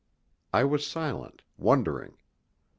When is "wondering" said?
1.59-2.17